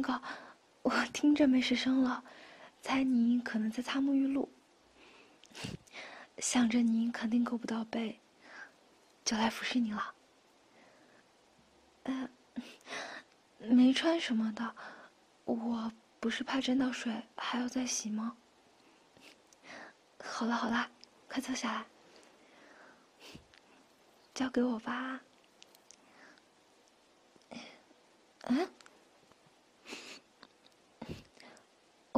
[0.00, 0.22] 那个，
[0.80, 2.24] 我听着没事声了，
[2.80, 4.50] 猜你可能在擦沐浴露，
[6.38, 8.18] 想着你肯定够不到背，
[9.26, 10.14] 就来服侍你了。
[12.04, 12.30] 呃，
[13.58, 14.74] 没穿什么的。
[15.44, 18.38] 我不是怕沾到水，还要再洗吗？
[20.24, 20.90] 好了好了，
[21.28, 21.84] 快坐下来，
[24.32, 25.20] 交给我吧。
[28.44, 28.66] 嗯？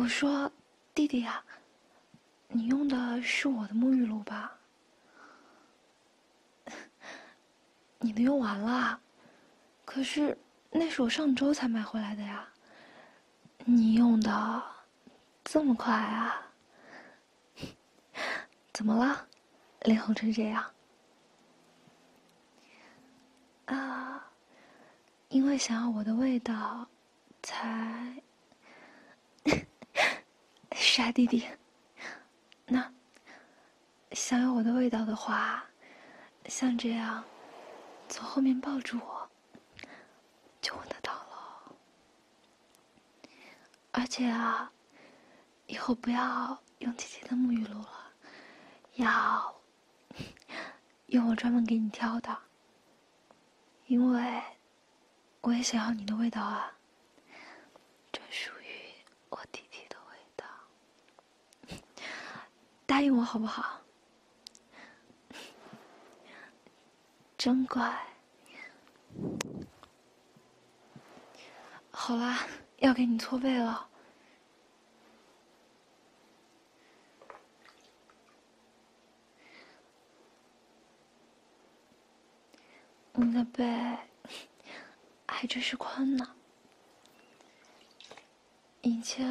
[0.03, 0.50] 我说，
[0.92, 1.45] 弟弟呀，
[2.48, 4.59] 你用的是我的沐浴露吧？
[8.00, 9.00] 你的用完了，
[9.84, 10.36] 可是
[10.72, 12.48] 那是我上周才买回来的呀。
[13.64, 14.61] 你用的
[15.44, 16.48] 这么快啊？
[18.75, 19.28] 怎么了？
[19.83, 20.69] 脸红成这样？
[23.66, 24.28] 啊，
[25.28, 26.89] 因为想要我的味道，
[27.41, 28.20] 才
[30.75, 31.47] 傻弟弟。
[32.67, 32.92] 那
[34.12, 35.65] 想要我的味道的话，
[36.47, 37.25] 像这样
[38.09, 39.31] 从后面抱住我，
[40.61, 41.77] 就闻得到了。
[43.93, 44.73] 而且啊，
[45.67, 48.12] 以后不要用姐姐的沐浴露了，
[48.95, 49.55] 要
[51.06, 52.39] 用我专门给你挑的，
[53.87, 54.43] 因为
[55.43, 56.72] 我也想要你的味道啊，
[58.12, 58.66] 专属于
[59.28, 60.47] 我弟弟的味道，
[62.92, 63.80] 答应我好不好？
[67.38, 68.06] 真乖。
[71.91, 72.47] 好啦。
[72.81, 73.88] 要给你搓背了，
[83.12, 83.64] 你的背
[85.26, 86.34] 还真是宽呢。
[88.82, 89.26] 以前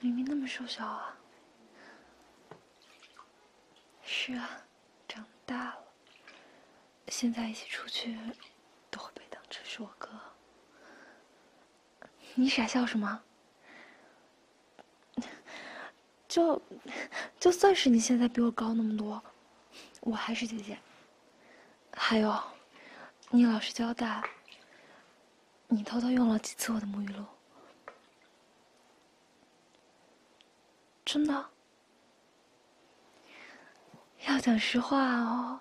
[0.00, 1.19] 明明那么瘦小啊。
[4.12, 4.66] 是啊，
[5.06, 5.84] 长大了，
[7.06, 8.18] 现在一起出去
[8.90, 10.10] 都会被当成是我哥。
[12.34, 13.22] 你傻笑什么？
[16.26, 16.60] 就
[17.38, 19.22] 就算是你现在比我高那么多，
[20.00, 20.76] 我还是姐姐。
[21.92, 22.42] 还有，
[23.30, 24.28] 你老实交代，
[25.68, 27.24] 你偷偷用了几次我的沐浴露？
[31.04, 31.50] 真的？
[34.26, 35.60] 要讲实话哦，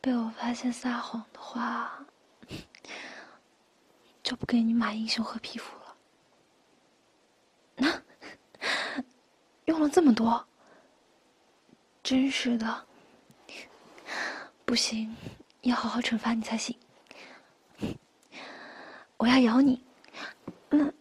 [0.00, 2.04] 被我发现撒谎的话。
[4.22, 5.96] 就不给你买英雄和皮肤了。
[7.76, 8.02] 那
[9.66, 10.44] 用了这么多，
[12.02, 12.86] 真是的，
[14.64, 15.14] 不行，
[15.60, 16.76] 要好好惩罚你才行。
[19.16, 19.84] 我要咬你，
[20.70, 20.92] 嗯，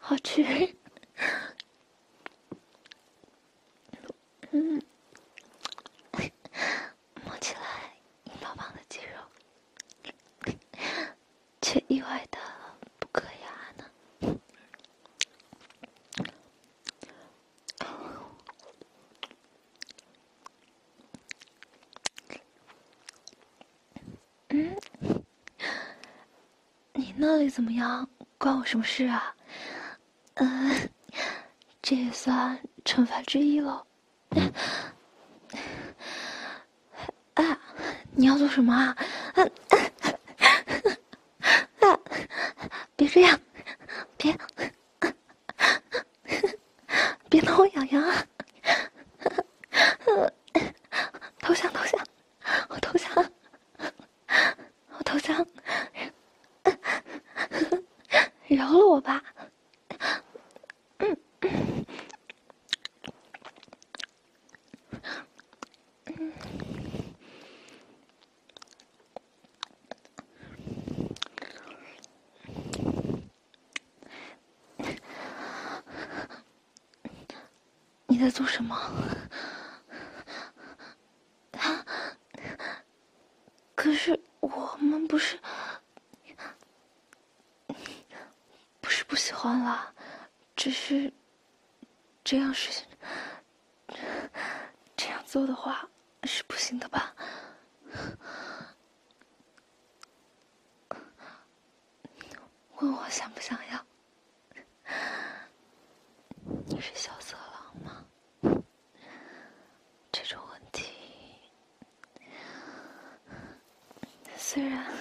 [0.00, 0.76] 好吃。
[27.20, 28.08] 那里怎么样？
[28.38, 29.34] 关我什么事啊？
[30.34, 30.88] 嗯，
[31.82, 33.84] 这也算惩罚之一喽。
[37.34, 37.58] 啊，
[38.12, 38.96] 你要做什么啊？
[41.80, 41.98] 啊，
[42.94, 43.40] 别这样，
[58.58, 59.22] 饶了我吧！
[60.98, 61.86] 嗯嗯
[78.08, 78.76] 你在做什么？
[83.76, 85.38] 可是我们不是
[88.80, 89.94] 不是不喜欢了，
[90.58, 91.12] 只是
[92.24, 92.82] 这样是
[94.96, 95.88] 这样做的话
[96.24, 97.14] 是不行的吧？
[102.80, 103.86] 问我想不想要？
[106.66, 108.04] 你是小色狼吗？
[110.10, 110.90] 这种问题
[114.36, 114.92] 虽然，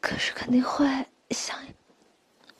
[0.00, 0.86] 可是肯定会
[1.32, 1.62] 想。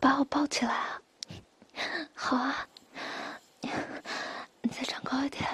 [0.00, 1.00] 把我抱起来啊！
[2.16, 2.66] 好啊，
[4.62, 5.46] 你再长高一点。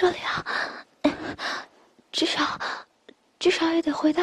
[0.00, 0.44] 这里啊，
[2.12, 2.56] 至少，
[3.40, 4.22] 至少也得回到。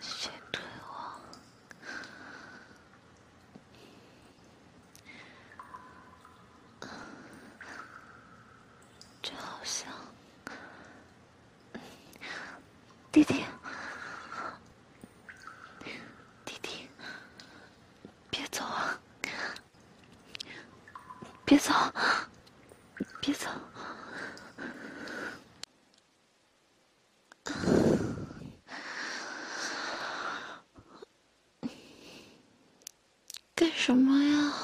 [0.00, 1.20] 谁对我？
[9.22, 9.88] 这好像
[13.12, 13.44] 弟弟。
[21.44, 21.74] 别走，
[23.20, 23.46] 别走！
[33.54, 34.54] 干什么呀？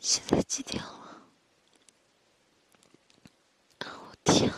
[0.00, 1.20] 现在几点了？
[3.80, 4.52] 我天，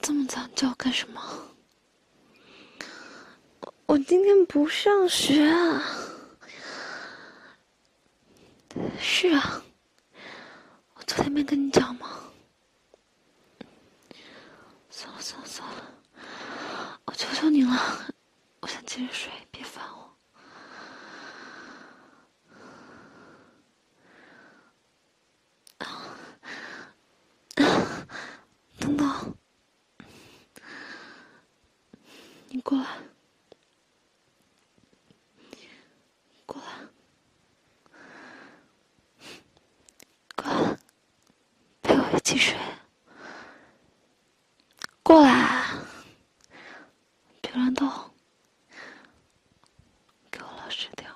[0.00, 1.20] 这么早叫我干什么？
[3.86, 5.80] 我今天不上学啊！
[8.98, 9.62] 是啊，
[10.94, 12.32] 我昨天没跟你讲吗？
[14.90, 15.94] 算了算了算了，
[17.04, 18.12] 我求求你了，
[18.58, 20.16] 我想接着睡，别烦我。
[28.80, 29.36] 等等，
[32.48, 32.84] 你过来。
[42.22, 42.56] 起睡，
[45.02, 45.66] 过来，
[47.40, 47.90] 别乱动，
[50.30, 51.10] 给我老实点。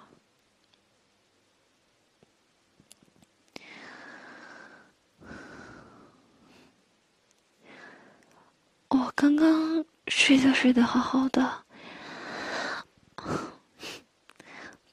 [8.89, 11.65] 我刚刚睡觉睡得好好的，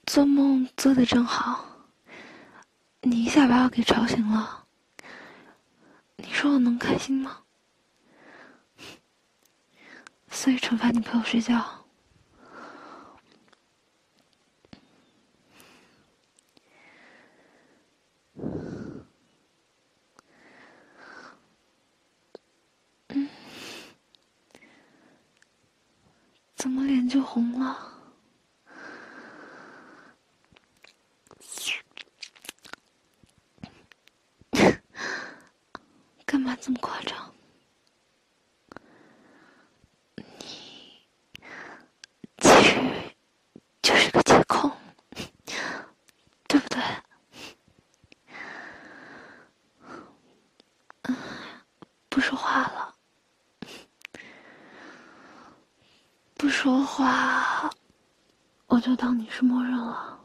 [0.05, 1.65] 做梦做的正好，
[3.01, 4.65] 你一下把我给吵醒了。
[6.17, 7.40] 你说我能开心吗？
[10.41, 11.85] 所以惩罚你陪我睡觉。
[26.55, 27.77] 怎么脸就红了？
[36.25, 37.31] 干嘛这么夸张？
[52.21, 52.93] 不说话了。
[56.35, 57.67] 不说话
[58.67, 60.20] 我就当你是默认了。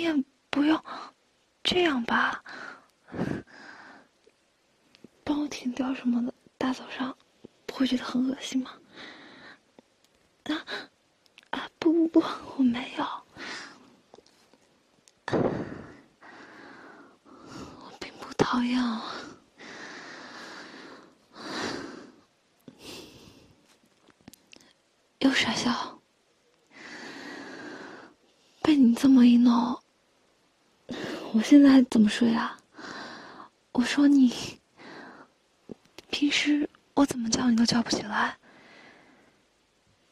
[0.00, 0.82] 你也不用
[1.62, 2.42] 这样吧？
[5.22, 7.14] 帮我舔掉什么的，大早上
[7.66, 8.70] 不会觉得很恶心吗？
[10.44, 10.56] 啊
[11.50, 12.26] 啊不不不，
[12.56, 13.04] 我没有。
[17.82, 19.04] 我并不讨厌啊，
[25.18, 26.00] 又傻笑。
[28.62, 29.82] 被你这么一弄，
[31.32, 32.58] 我现在怎么睡啊？
[33.70, 34.58] 我说你，
[36.10, 38.36] 平时我怎么叫你都叫不起来，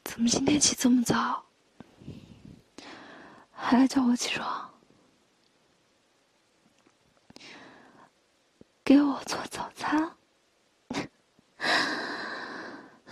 [0.04, 1.44] 怎么今天起这么早，
[3.50, 4.70] 还来叫我起床？
[8.84, 10.12] 给我做早餐。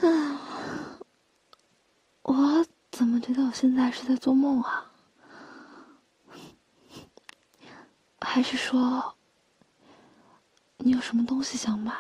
[0.01, 0.41] 啊，
[2.23, 4.86] 我怎么觉得我现在是在做梦啊？
[8.21, 9.17] 还是说
[10.79, 11.95] 你有什么东西想买？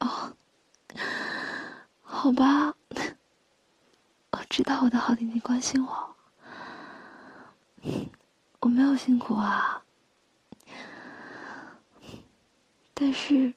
[0.00, 0.36] 哦，
[2.02, 2.74] 好吧，
[4.30, 6.16] 我知道我的好弟弟关心我，
[8.60, 9.82] 我没有辛苦啊。
[12.94, 13.52] 但是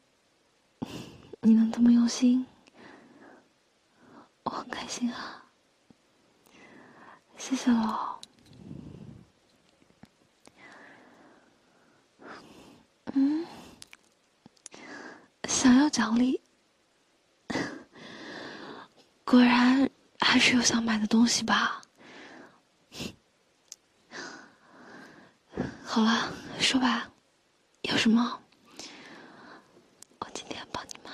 [1.41, 2.45] 你能这么用心，
[4.43, 5.45] 我很开心啊！
[7.37, 8.18] 谢谢了。
[13.21, 13.45] 嗯，
[15.43, 16.39] 想要奖励，
[19.25, 19.89] 果然
[20.21, 21.81] 还是有想买的东西吧？
[25.83, 27.11] 好了，说吧，
[27.81, 28.39] 有什么？
[30.19, 31.11] 我今天帮你买。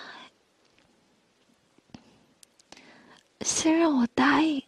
[3.41, 4.61] 先让我答应。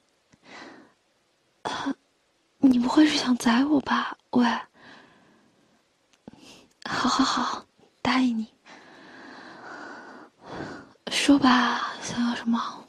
[1.62, 1.94] 呃，
[2.58, 4.18] 你不会是想宰我吧？
[4.32, 4.44] 喂。
[6.88, 7.66] 好好好，
[8.02, 8.48] 答应你。
[11.12, 12.84] 说吧，想要什么？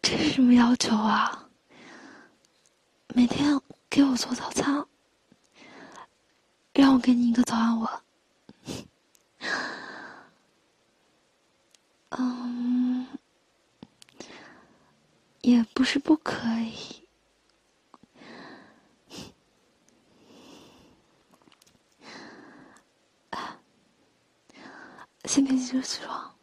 [0.00, 1.48] 这是什么要求啊？
[3.08, 3.60] 每天
[3.90, 4.86] 给我做早餐，
[6.72, 8.05] 让我给你一个早安吻。
[15.46, 17.06] 也不是不可以，
[25.24, 26.34] 先别急着起床，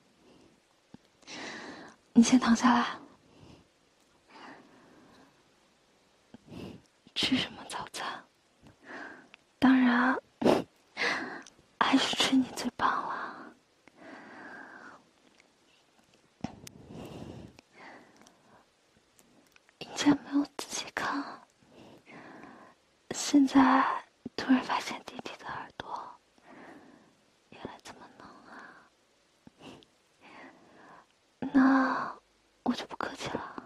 [2.14, 2.98] 你先躺下来，
[7.14, 8.24] 吃什么早餐？
[9.60, 10.18] 当然，
[11.78, 13.20] 还是吃你最棒了。
[19.80, 21.24] 以前没有仔细看，
[23.34, 23.84] 现在
[24.36, 26.08] 突然发现弟弟的耳朵
[27.50, 28.86] 原来这么能啊！
[31.40, 32.16] 那
[32.62, 33.64] 我就不客气了。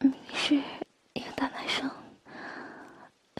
[0.00, 0.60] 明明是
[1.12, 1.88] 一个大男生。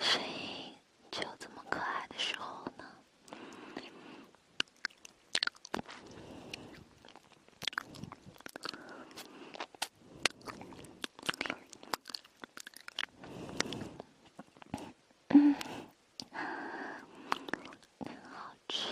[0.00, 0.73] 声音
[1.11, 2.85] 就这么可爱的时候呢？
[15.33, 15.54] 嗯，
[18.30, 18.88] 好吃。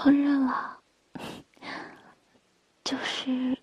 [0.00, 0.78] 烹饪了，
[2.84, 3.58] 就是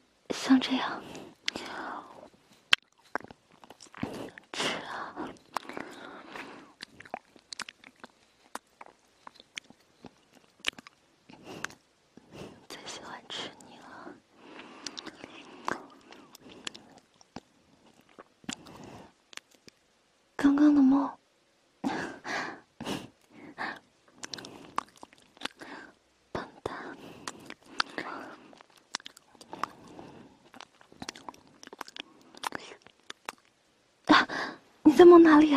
[35.15, 35.55] 在梦哪里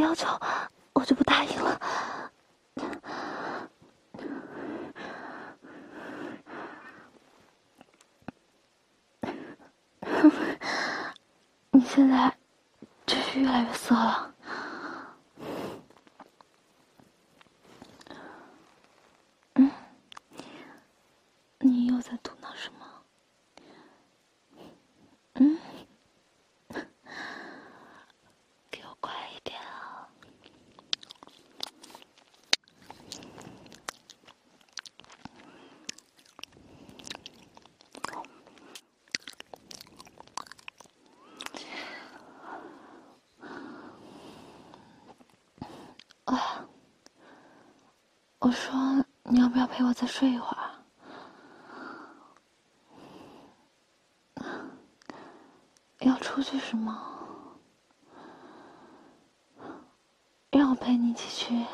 [0.00, 0.28] 要求
[0.92, 1.80] 我就不答应了。
[11.70, 12.34] 你现在
[13.04, 14.34] 真是越来越色了。
[19.54, 19.70] 嗯，
[21.58, 22.86] 你又在嘟囔什么？
[25.34, 25.58] 嗯。
[48.38, 50.70] 我说：“你要不要陪我再睡一会儿？
[55.98, 57.02] 要出去是吗？
[60.50, 61.66] 让我陪你一起去。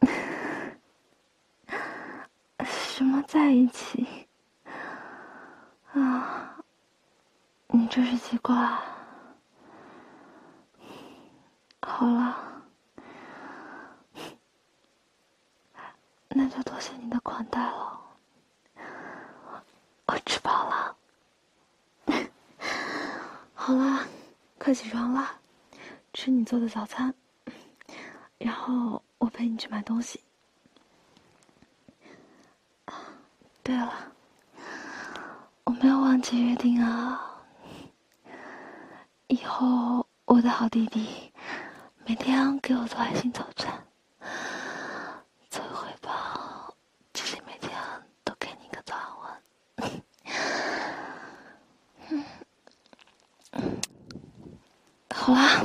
[2.66, 4.26] 什么在一起？
[5.92, 6.56] 啊，
[7.68, 8.56] 你真是奇怪。”
[11.86, 12.34] 好了，
[16.28, 18.00] 那就多谢你的款待了。
[20.06, 20.96] 我吃饱了。
[23.54, 24.04] 好了，
[24.64, 25.28] 快起床了，
[26.14, 27.12] 吃你做的早餐，
[28.38, 30.18] 然后我陪你去买东西。
[33.62, 34.10] 对了，
[35.64, 37.20] 我没有忘记约定啊，
[39.26, 41.30] 以后我的好弟弟。
[42.06, 43.86] 每天给我做爱心早餐，
[45.50, 46.74] 作为回报，
[47.12, 47.70] 其实每天
[48.24, 49.42] 都给你一个早安
[49.76, 49.92] 吻。
[55.24, 55.62] 好啦，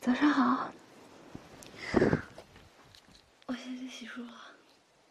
[0.00, 0.70] 早上好。